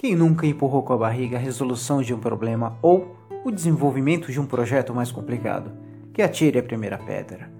[0.00, 3.14] Quem nunca empurrou com a barriga a resolução de um problema ou
[3.44, 5.72] o desenvolvimento de um projeto mais complicado?
[6.14, 7.52] Que atire a primeira pedra.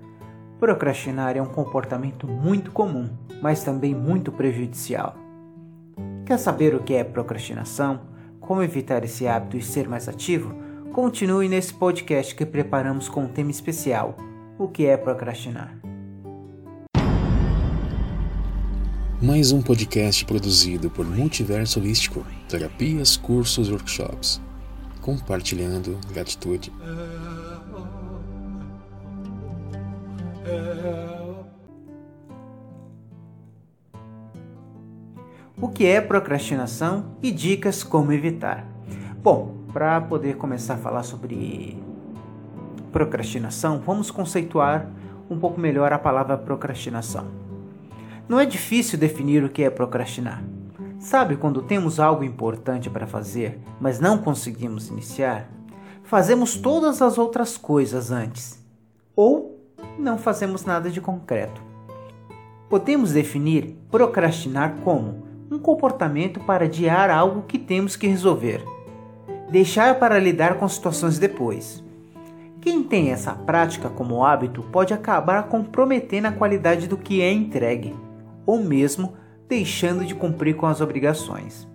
[0.59, 3.11] Procrastinar é um comportamento muito comum,
[3.43, 5.17] mas também muito prejudicial.
[6.25, 8.01] Quer saber o que é procrastinação?
[8.41, 10.55] Como evitar esse hábito e ser mais ativo?
[10.95, 14.17] Continue nesse podcast que preparamos com um tema especial:
[14.59, 15.90] o que é procrastinar.
[19.23, 24.41] Mais um podcast produzido por Multiverso Holístico, terapias, cursos e workshops.
[25.03, 26.73] Compartilhando gratitude.
[35.61, 38.67] O que é procrastinação e dicas como evitar?
[39.23, 41.77] Bom, para poder começar a falar sobre
[42.91, 44.91] procrastinação, vamos conceituar
[45.29, 47.50] um pouco melhor a palavra procrastinação.
[48.31, 50.41] Não é difícil definir o que é procrastinar.
[51.01, 55.51] Sabe quando temos algo importante para fazer, mas não conseguimos iniciar?
[56.05, 58.65] Fazemos todas as outras coisas antes,
[59.17, 59.61] ou
[59.99, 61.61] não fazemos nada de concreto.
[62.69, 68.65] Podemos definir procrastinar como um comportamento para adiar algo que temos que resolver,
[69.51, 71.83] deixar para lidar com situações depois.
[72.61, 77.93] Quem tem essa prática como hábito pode acabar comprometendo a qualidade do que é entregue
[78.47, 79.15] ou mesmo
[79.49, 81.69] deixando de cumprir com as obrigações.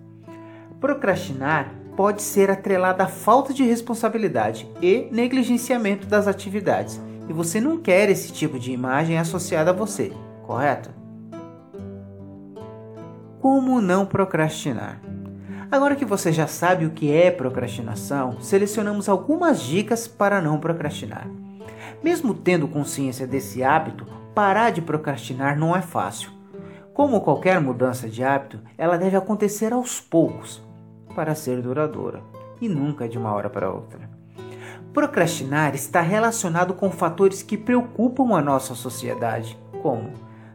[0.80, 7.78] Procrastinar pode ser atrelado à falta de responsabilidade e negligenciamento das atividades, e você não
[7.78, 10.12] quer esse tipo de imagem associada a você,
[10.46, 10.90] correto?
[13.40, 15.00] Como não procrastinar?
[15.70, 21.28] Agora que você já sabe o que é procrastinação, selecionamos algumas dicas para não procrastinar.
[22.02, 26.35] Mesmo tendo consciência desse hábito, parar de procrastinar não é fácil.
[26.96, 30.62] Como qualquer mudança de hábito, ela deve acontecer aos poucos
[31.14, 32.22] para ser duradoura
[32.58, 34.08] e nunca de uma hora para outra.
[34.94, 40.10] Procrastinar está relacionado com fatores que preocupam a nossa sociedade, como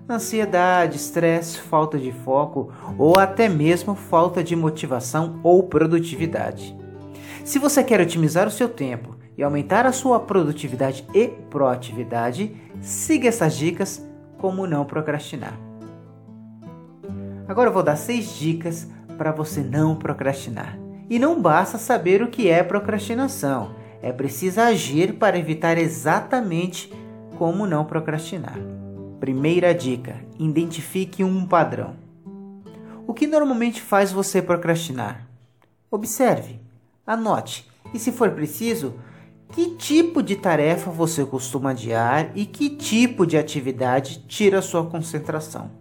[0.10, 6.76] ansiedade, estresse, falta de foco ou até mesmo falta de motivação ou produtividade.
[7.46, 13.28] Se você quer otimizar o seu tempo e aumentar a sua produtividade e proatividade, siga
[13.28, 14.04] essas dicas
[14.40, 15.71] como não procrastinar.
[17.52, 20.80] Agora eu vou dar seis dicas para você não procrastinar.
[21.10, 26.90] E não basta saber o que é procrastinação, é preciso agir para evitar exatamente
[27.38, 28.58] como não procrastinar.
[29.20, 31.98] Primeira dica: identifique um padrão.
[33.06, 35.28] O que normalmente faz você procrastinar?
[35.92, 36.58] Observe,
[37.06, 38.94] anote e, se for preciso,
[39.50, 45.81] que tipo de tarefa você costuma adiar e que tipo de atividade tira sua concentração.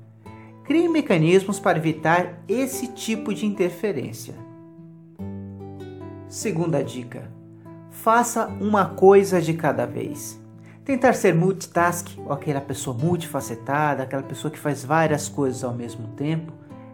[0.65, 4.35] Crie mecanismos para evitar esse tipo de interferência.
[6.29, 7.31] Segunda dica:
[7.91, 10.41] faça uma coisa de cada vez.
[10.85, 16.09] Tentar ser multitask, ou aquela pessoa multifacetada, aquela pessoa que faz várias coisas ao mesmo
[16.09, 16.53] tempo,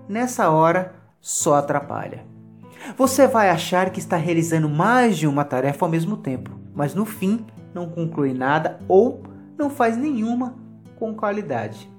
[0.09, 2.25] nessa hora só atrapalha.
[2.97, 7.05] Você vai achar que está realizando mais de uma tarefa ao mesmo tempo, mas no
[7.05, 7.45] fim
[7.75, 9.23] não conclui nada ou
[9.59, 10.55] não faz nenhuma
[10.97, 11.91] com qualidade.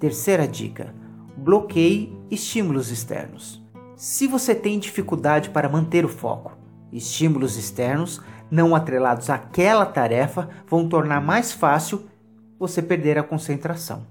[0.00, 0.94] Terceira dica:
[1.36, 3.62] bloqueie estímulos externos.
[3.94, 6.56] Se você tem dificuldade para manter o foco,
[6.90, 8.18] estímulos externos
[8.50, 12.06] não atrelados àquela tarefa vão tornar mais fácil
[12.58, 14.06] você perder a concentração.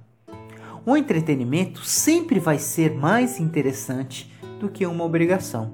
[0.86, 5.74] O entretenimento sempre vai ser mais interessante do que uma obrigação.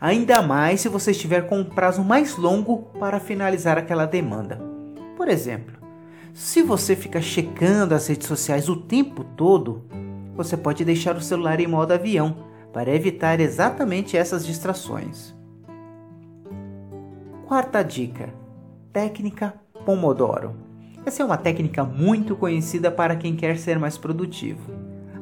[0.00, 4.60] Ainda mais se você estiver com um prazo mais longo para finalizar aquela demanda.
[5.16, 5.75] Por exemplo,
[6.36, 9.86] se você fica checando as redes sociais o tempo todo,
[10.34, 12.36] você pode deixar o celular em modo avião
[12.74, 15.34] para evitar exatamente essas distrações.
[17.46, 18.34] Quarta dica:
[18.92, 19.54] técnica
[19.86, 20.54] Pomodoro.
[21.06, 24.70] Essa é uma técnica muito conhecida para quem quer ser mais produtivo.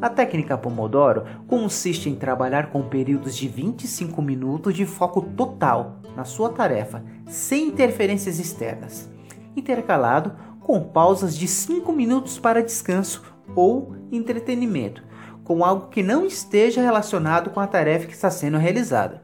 [0.03, 6.25] A técnica Pomodoro consiste em trabalhar com períodos de 25 minutos de foco total na
[6.25, 9.09] sua tarefa, sem interferências externas,
[9.57, 13.23] intercalado com pausas de 5 minutos para descanso
[13.55, 15.05] ou entretenimento,
[15.45, 19.23] com algo que não esteja relacionado com a tarefa que está sendo realizada.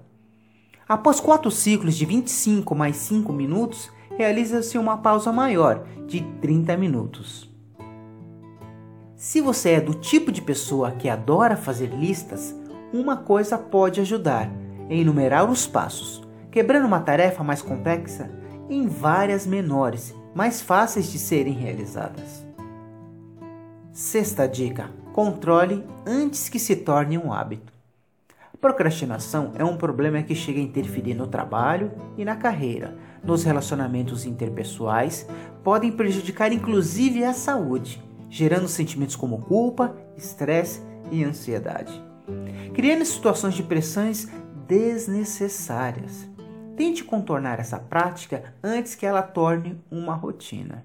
[0.86, 7.50] Após quatro ciclos de 25 mais 5 minutos, realiza-se uma pausa maior, de 30 minutos.
[9.16, 12.54] Se você é do tipo de pessoa que adora fazer listas,
[12.92, 14.50] uma coisa pode ajudar:
[14.90, 18.30] enumerar os passos, quebrando uma tarefa mais complexa
[18.68, 22.44] em várias menores mais fáceis de serem realizadas.
[23.92, 27.72] Sexta dica: controle antes que se torne um hábito.
[28.60, 32.94] Procrastinação é um problema que chega a interferir no trabalho e na carreira,
[33.24, 35.26] nos relacionamentos interpessoais,
[35.64, 41.92] podem prejudicar inclusive a saúde, gerando sentimentos como culpa, estresse e ansiedade,
[42.74, 44.28] criando situações de pressões
[44.68, 46.29] desnecessárias.
[46.80, 50.82] Tente contornar essa prática antes que ela torne uma rotina.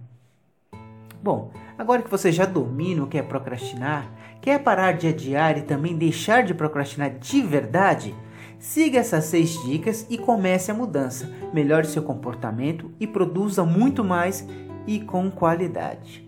[1.24, 4.12] Bom, agora que você já domina o que é procrastinar,
[4.42, 8.13] quer parar de adiar e também deixar de procrastinar de verdade?
[8.59, 11.33] Siga essas seis dicas e comece a mudança.
[11.53, 14.45] Melhore seu comportamento e produza muito mais
[14.86, 16.25] e com qualidade.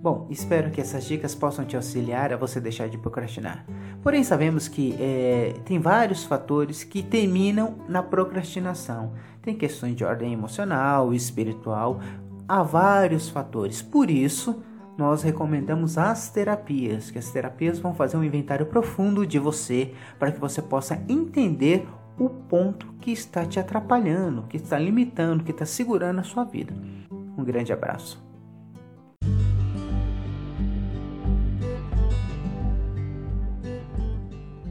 [0.00, 3.66] Bom, espero que essas dicas possam te auxiliar a você deixar de procrastinar.
[4.00, 9.14] Porém, sabemos que é, tem vários fatores que terminam na procrastinação.
[9.42, 12.00] Tem questões de ordem emocional, espiritual,
[12.46, 13.82] há vários fatores.
[13.82, 14.62] Por isso,
[14.96, 20.30] nós recomendamos as terapias, que as terapias vão fazer um inventário profundo de você para
[20.30, 25.66] que você possa entender o ponto que está te atrapalhando, que está limitando, que está
[25.66, 26.72] segurando a sua vida.
[27.10, 28.27] Um grande abraço.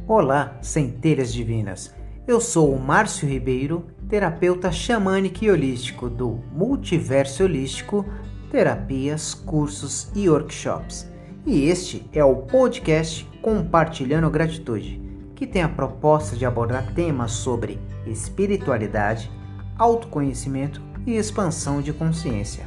[0.10, 1.94] Olá, centelhas divinas.
[2.26, 8.06] Eu sou o Márcio Ribeiro, terapeuta xamânico e holístico do Multiverso Holístico,
[8.50, 11.12] terapias, cursos e workshops.
[11.46, 15.02] E este é o podcast Compartilhando Gratitude,
[15.36, 19.30] que tem a proposta de abordar temas sobre espiritualidade,
[19.78, 22.66] autoconhecimento e expansão de consciência.